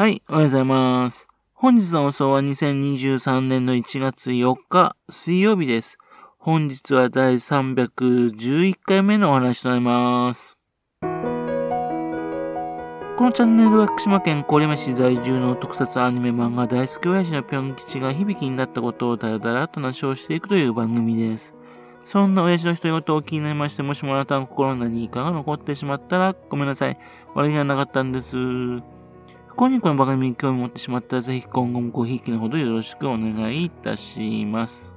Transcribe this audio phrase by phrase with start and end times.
[0.00, 1.28] はい、おはようございます。
[1.52, 5.98] 本日の放送は2023年の1月4日水曜日です。
[6.38, 10.56] 本日は第311回目のお話となります。
[11.02, 11.06] こ
[13.24, 21.54] のチャンネルは福島県郡山市在住の特撮アニメ漫画大好き親父のぴょん吉が響きになったことをだらだらと話をしていくという番組です。
[22.06, 26.98] そんな親父の独り言を気になりまして、もしもあなたの心に何かが残ってしまったらごめんなさい。
[27.34, 28.38] 悪気はなかったんです。
[29.60, 34.94] 不幸にこの番組に興味を持ってしまったら、ぜひ今後もごひいきのほどよろしくお願いいたします。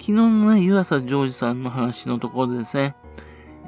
[0.00, 2.96] 昨日のね、湯浅ジョージさんの話のところでですね、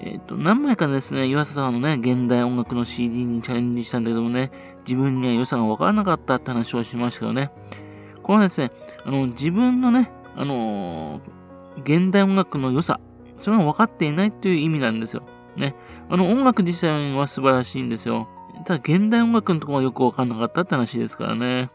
[0.01, 4.51] えっ、ー、と、何枚かですね、湯浅さんのね、現代音楽の CD にチャレンジしたんだけどもね、
[4.85, 7.53] 自分には良さがわからなかったって話をしましたけどね、
[8.25, 8.73] これはですね、
[9.05, 12.99] あの、自分のね、あのー、現代音楽の良さ、
[13.37, 15.23] それが分かっていないという意味なんですよ。
[15.57, 15.77] ね。
[16.09, 18.29] あの、音楽自体は素晴らしいんですよ。
[18.65, 21.71] ただ、現代音楽のところがよくわかんなかったって話ですからね。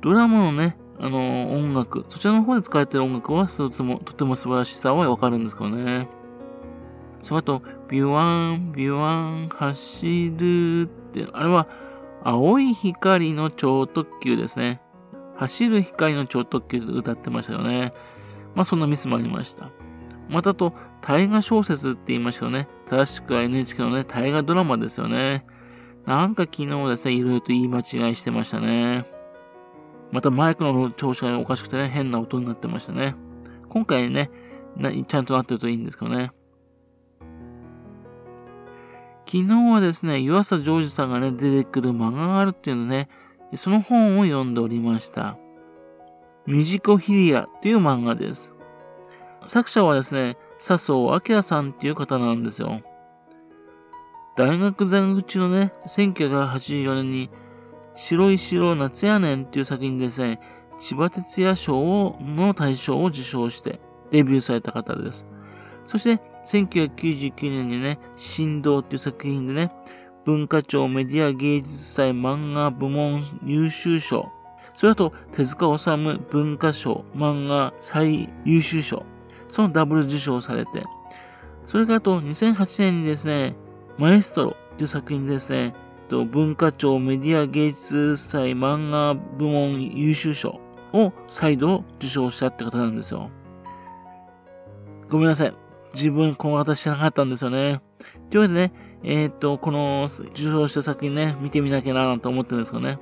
[0.00, 6.08] ドラマのね、あの、音楽、そちらの方で使われてる音楽はとても、とても素晴らしさはわかるんですけどね。
[7.20, 11.68] そあと、ビュワン、ビュワン、走るって、あれは、
[12.24, 14.80] 青い光の超特急ですね。
[15.36, 17.92] 走る光の超特急で歌ってましたよね。
[18.54, 19.70] まあ、そんなミスもありました。
[20.28, 20.72] またと、
[21.02, 22.68] 大河小説って言いましたよね。
[22.88, 25.44] 正しくは NHK のね、大河ドラマですよね。
[26.06, 29.04] なんか昨日ですね、いろいろと言い間違いしてましたね。
[30.10, 33.14] またマイクの調子がおかしくてね、変な音になってましたね。
[33.68, 34.30] 今回ね、
[35.08, 36.32] ちゃんとなってるといいんですけどね。
[39.24, 43.08] 昨日はですね、湯浅ジョージさんがね、出てくる漫画があるっていうのね、
[43.56, 45.38] その本を読んでおりました。
[46.46, 48.54] ミジコヒリアっていう漫画です。
[49.46, 52.82] 作者はですね、笹生明さんっていう方なんですよ。
[54.36, 57.30] 大学在学中のね、1984年に、
[57.96, 60.40] 白い白夏やねんっていう作品でですね、
[60.78, 63.80] 千葉哲也賞の大賞を受賞して
[64.12, 65.26] デビューされた方です。
[65.84, 69.72] そして、1999年にね、振動っていう作品でね、
[70.24, 74.30] 文化庁メディア芸術祭漫画部門優秀賞、
[74.74, 79.04] それと手塚治虫文化賞漫画最優秀賞、
[79.52, 80.84] そのダブル受賞されて、
[81.66, 83.54] それからと2008年にですね、
[83.98, 85.74] マエストロという作品でですね、
[86.08, 90.60] 文化庁メディア芸術祭漫画部門優秀賞
[90.92, 93.30] を再度受賞したって方なんですよ。
[95.10, 95.54] ごめんなさい。
[95.94, 97.82] 自分この方知らなかったんですよね。
[98.30, 102.98] というわけでね、えっ、ー、と、この受賞した作品ね、見てみなきゃなと思ってるんですけどね。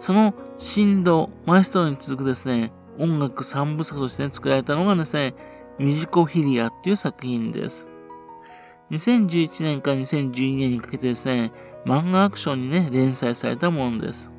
[0.00, 5.34] その振動、マエストロに続くですね、音楽三部作として、作られたのがですね、
[5.78, 7.86] ミジコフィリアっていう作品です。
[8.90, 11.52] 2011年から2012年にかけてですね、
[11.84, 14.30] 漫画アクションにね、連載されたものです。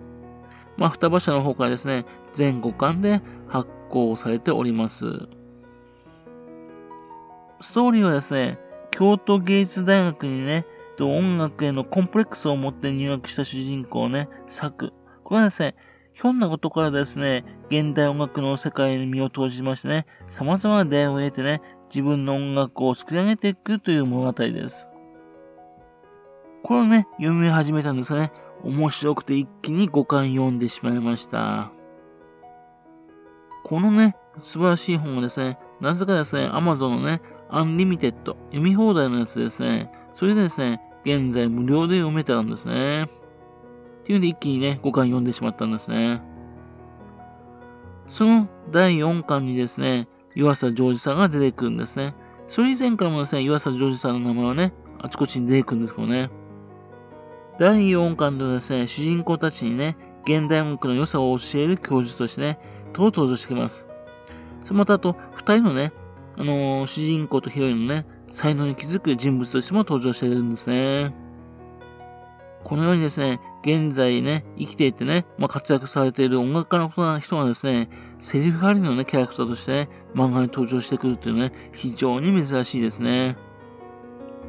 [0.78, 5.06] まあ、双葉社の方からですね、全5巻で発行されております。
[7.62, 8.59] ストーリーはですね、
[8.92, 10.66] 京都芸術大学にね、
[11.06, 14.92] 音楽へのコンプレックスを持って入学した主人公ね、作。
[15.24, 15.75] これはですね、
[16.22, 24.85] ひょんなことからですね、現代音楽の世界に身を投じましてね、様々な出会いを得てね、自分の音楽を作り上げていくという物語です。
[26.62, 28.34] これをね、読み始めたんですがね、
[28.66, 31.72] 面白くて一気に5巻読んでしまいました。
[33.63, 43.07] このね、素晴らしい本がですね、なぜかですね、Amazon のね、 Unlimited、読み放題のやつですね、それでですね、現在無料で読めたんですね。
[44.09, 46.24] っていうんで一気にね、5巻読んでしまったんですね。
[48.08, 52.16] その第4巻にですね、湯浅ジョージさんが出てくるんですね。
[52.48, 56.31] それ以前からもですね、湯浅ジョージさんの名前はね、あちこちに出てくるんですけどね。
[57.59, 62.58] 第4巻でですね、主人公たちにね、現代音楽の良さを教える教授としてね、
[62.94, 63.86] と登場してきます。
[64.64, 65.94] そまたあと、二人のね、
[66.36, 71.14] あのー、主人公とヒロインのね、才能に気づく人物としても登場しているんですね。
[72.63, 77.90] このようにですね、現在ね、生きていてね、まあ、活躍されている音楽家の人がですね、
[78.20, 83.38] セリフありのね、キャラクターとしてね、漫画に登場してくるっていうね、非常に珍しいですね。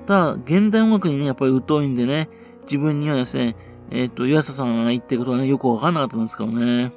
[0.07, 2.29] ただ、現代音楽にね、やっぱり疎いんでね、
[2.63, 3.57] 自分にはですね、
[3.91, 6.93] えっ、ー、と、湯浅さんが言ってることはね、よくわかんなかったんですけどね。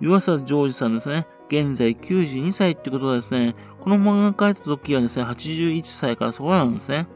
[0.00, 7.06] 湯浅ジョージさんですね、現在92歳ってことはですね、この漫画が書いた時はですね、81歳からそこなんですね。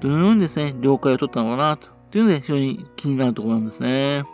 [0.00, 4.24] どのようにですね、了解を取ったのかな、とというので非常に気になるところなんですね。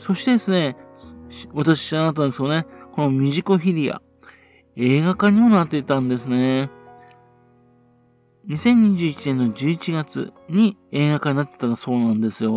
[0.00, 0.76] そしてですね、
[1.54, 4.02] 私知らなかったんですけどね、このミジコフィリア。
[4.76, 6.70] 映画化にもなっていたんですね。
[8.48, 12.52] 2021年の11月に映画化になってたそうなんですよ。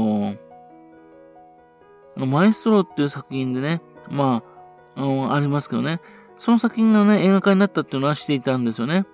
[2.18, 4.44] あの、マエストロっていう作品でね、ま
[4.96, 6.02] あ、あの、ありますけどね、
[6.36, 9.06] その作品がね、映画化になったっていうのは知っていたんですよね。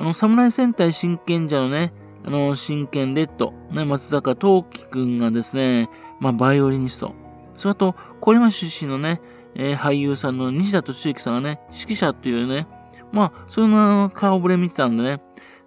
[0.00, 1.92] あの、侍戦隊真剣者のね、
[2.24, 7.12] あの、真剣レッド、ね、松坂桃樹くんがですね、まあ、バイオリニスト。
[7.54, 9.20] それと、小山出身のね、
[9.54, 12.66] えー、俳優さんの西田敏行さんがね、指揮者っていうね、
[13.12, 15.20] まあ、そんな顔ぶれ見てたんでね、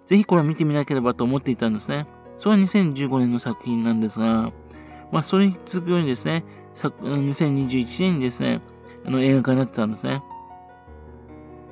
[0.06, 2.08] ぜひこれを見てみなければと思っていたんですね。
[2.36, 4.50] それは2015年の作品なんですが、
[5.12, 6.44] まあ、それに続くようにですね、
[6.74, 8.60] 2021年にですね、
[9.06, 10.24] あの映画化になってたんですね。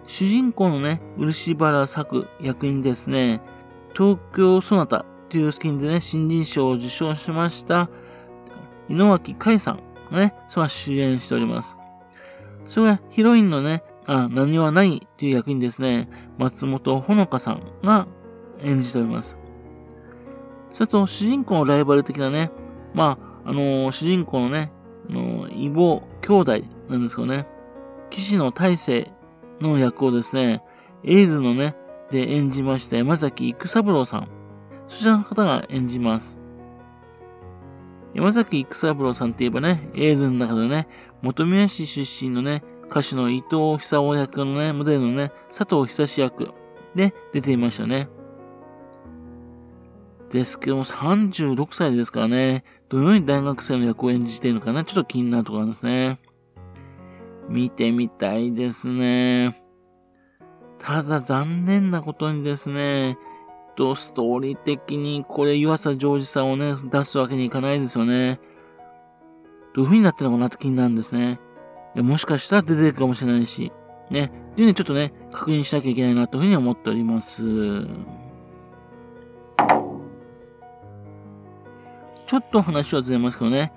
[0.07, 3.41] 主人公のね、漆原作役にですね、
[3.95, 7.89] 東京ソナタというスキンでね、新人賞を受賞しました、
[8.89, 11.77] 井上海さんがね、それは主演しております。
[12.65, 16.09] それがヒロインのね、あ、何はないという役にですね、
[16.39, 18.07] 松本穂香さんが
[18.63, 19.39] 演じております。
[20.73, 22.51] それと、主人公のライバル的なね、
[22.95, 24.73] まあ、あのー、主人公のね、
[25.09, 27.47] あのー、異母兄弟なんですけどね、
[28.11, 29.13] 騎士の大勢
[29.63, 30.63] の役をですね、
[31.05, 31.77] エールのね、
[32.11, 34.29] で演じました山崎育三郎さん。
[34.89, 36.39] そちらの方が演じます。
[38.15, 40.87] 山崎育三郎さんって言えばね、エールの中でね、
[41.23, 46.51] 元宮市出身のね、歌手の伊藤久夫役のね、モデルのね、佐藤久志役
[46.95, 48.09] で出ていましたね。
[50.31, 56.21] ですけども、36歳ですからね、どのように大学生の役を演じているのかな、ちょっと気になるところなんですね。
[57.53, 59.63] 見てみたいですね。
[60.79, 63.19] ただ残念なことにですね、
[63.77, 68.41] と、ストーリー的にこれ、湯浅ジョージさんをね、出すわけにいかないですよね。
[69.75, 71.41] どういう風になってるのかなって気になるんですね。
[71.95, 73.73] もしかしたら出てるかもしれないし、
[74.11, 74.33] ね。
[74.53, 77.43] っていうね、ちょっとね、確認しなきゃいけないなというふうに思っております。
[82.27, 83.73] ちょっと話はずれますけどね、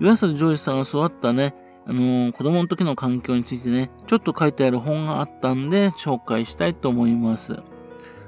[0.00, 1.54] 岩佐ジョージさんが育ったね、
[1.90, 7.56] あのー、子供の時の環境についてね、ちょっと書いてある本があったんで、紹介したいと思います。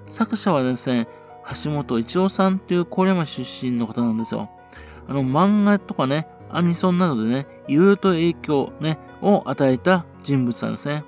[0.09, 1.07] 作者はですね、
[1.65, 4.51] 橋本一郎さんという郡山出身の方なんですよ。
[5.07, 11.05] あの、漫画とかね、アニソンなどでね、いろいろと影響ね、を与えた人物なんですね。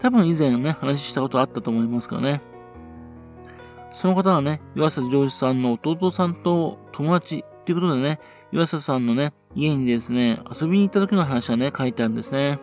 [0.00, 2.42] 多分以前ね、話したことあったと思いますからね。
[3.90, 8.20] その方はね、岩佐ジョージさんの弟さんと友達ということでね、
[8.52, 12.58] 岩佐さんのね、家にですね、遊びに行った時の話がね、書いてあるんですね。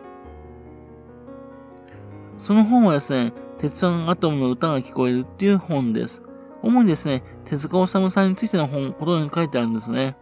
[2.38, 6.22] その本はですね、鉄腕アトムの歌が聞こえるっていう本です。
[6.62, 10.16] 主にですね、手塚治虫さんについての本、ほとんどに書いてあるんですね。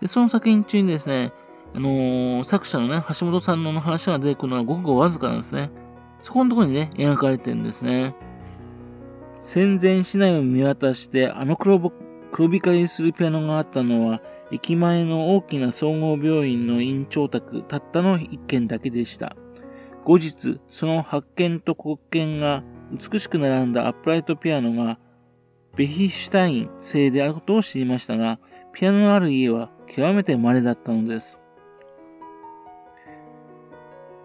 [0.00, 1.32] で、その作品中にですね、
[1.74, 5.70] あのー、作者のね、橋本さんの話が出てくるのはごくごわずかなんですね。
[6.20, 8.14] そこのところにね、描かれてるんですね。
[9.38, 11.92] 戦前市内を見渡して、あの黒
[12.32, 14.20] 黒光りするピアノがあったのは、
[14.50, 19.36] 駅前の大きな総合病院の院長宅たったの一軒だけでした。
[20.04, 24.98] 後日、その発見と国権が美しく並んだアップライトピアノが、
[25.76, 28.38] ベヒシュタイン製であることを知りましたが、
[28.72, 31.38] ピアノのある家は極めて稀だったのです。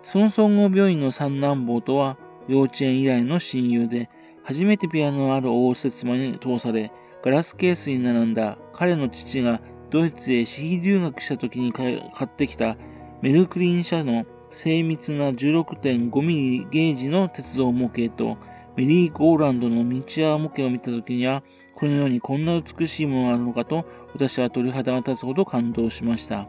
[0.03, 2.17] その総合病院の三男坊とは
[2.47, 4.09] 幼稚園以来の親友で、
[4.43, 9.61] 初めてピアノのある応接間に通され、ガラスケースに並んだ彼の父が
[9.93, 12.77] ドイツへ私費留学した時に買ってきた
[13.21, 18.37] メルクリン社の精密な16.5ミリゲージの鉄道模型と
[18.75, 21.43] メリーゴーランドのミチュア模型を見た時には、
[21.75, 26.47] このようにこんな美しいものがあるのかと、私は鳥肌が立つほど感動しました。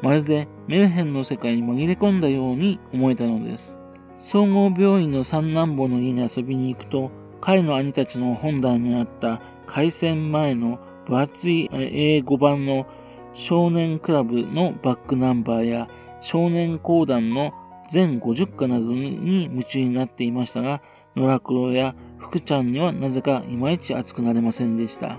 [0.00, 3.76] まるでメルヘンの世界に紛れ込んだように思えたのです。
[4.14, 7.10] 総合病院の三男坊の家に遊びに行くと、
[7.42, 10.78] 彼の兄たちの本棚にあった開戦前の
[11.12, 12.86] 分厚い A5 版の
[13.34, 15.88] 少年クラブのバックナンバーや
[16.22, 17.52] 少年講談の
[17.90, 20.80] 全50課などに夢中になっていましたが、
[21.14, 25.18] 野良黒や福ちゃんにはなぜかいまいち熱くなれませんでした。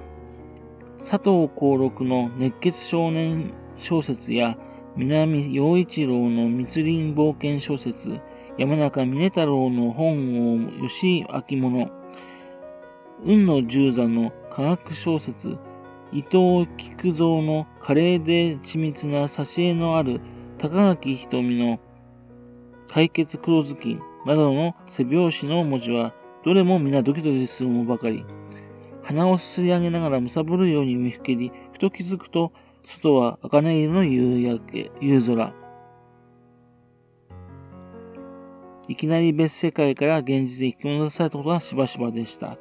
[0.97, 4.57] 佐藤幸六の熱血少年小説や
[4.95, 8.19] 南陽一郎の密林冒険小説、
[8.57, 11.91] 山中峰太郎の本を吉明物、
[13.25, 15.57] 雲の十座の科学小説、
[16.13, 20.21] 伊藤菊蔵の華麗で緻密な挿絵のある
[20.59, 21.79] 高垣瞳の
[22.87, 26.13] 解決黒ずきなどの背拍子の文字は、
[26.45, 28.25] どれも皆ドキドキするものばかり。
[29.01, 32.53] 鼻をすすり上げながらむさぼるように見ふけり、ふと気づくと、
[32.83, 35.53] 外は茜色の夕焼け、夕空。
[38.87, 42.57] いきなり別世界から現実へ引き戻されたことがしばしばでした。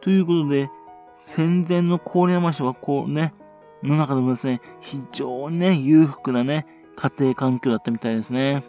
[0.00, 0.70] ということで、
[1.18, 3.34] 戦前の郡山市はこうね、
[3.82, 6.64] の中でもですね、非常にね、裕福なね、
[6.96, 8.64] 家庭環境だったみたいですね。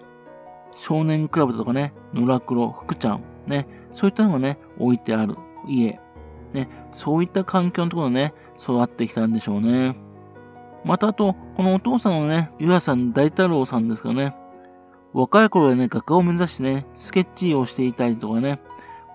[0.76, 5.36] 少年クラブとかね、野良黒、福ちゃん、ね、そういったのがね、置いてある
[5.68, 6.00] 家。
[6.54, 9.96] ね、そういった環境のところね、育ってきたんでしょうね。
[10.84, 14.36] またあと、このお父さんのね、ゆはさん大太郎さんですかね。
[15.14, 18.60] 若い頃はね、画家を目指してね、スケッチをしていたりとかね。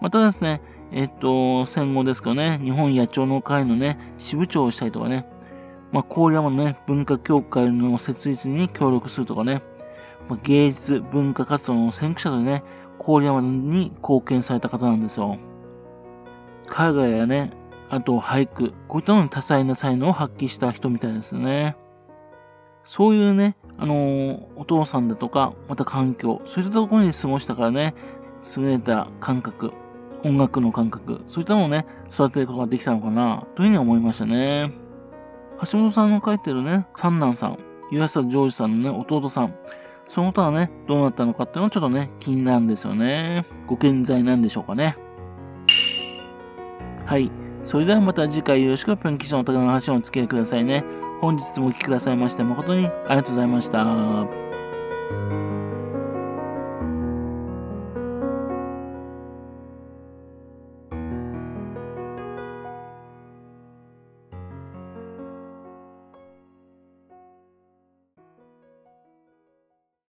[0.00, 0.60] またですね、
[0.96, 5.26] えっと、戦後ですかね、日本野鳥の会のね、支部長をしたりとかね。
[5.90, 9.60] まあ、郡山のね、文化協会の設立に協力するとかね。
[10.28, 12.62] まあ、芸術、文化活動の先駆者とね、
[13.04, 15.36] 郡山に貢献された方なんですよ。
[16.68, 17.50] 海外やね、
[17.90, 21.76] あと俳句、こういったのに多彩な才能を発揮した人みたいですね。
[22.84, 27.96] そういうね、あのー、お父さんだとか、また環境、そういったところに過ごしたからね、
[28.56, 29.72] 優れた感覚、
[30.24, 34.72] 音楽の感覚、そういったのをね、育てることができたのかな、というふうに思いましたね。
[35.70, 37.58] 橋本さんの書いてるね、三男さん、
[37.90, 39.54] 湯浅ジョージさんのね、弟さん、
[40.06, 43.46] その他はね、どうなったのかっていうのはちょっとね、気になるんですよね。
[43.66, 44.96] ご健在なんでしょうかね。
[47.06, 47.30] はい。
[47.62, 50.84] それではまた次回よろしくぴょん吉のお宝の話をお付き合いくださいね。
[51.20, 55.43] 本日もお聴きくださいまして誠にありがとうございました。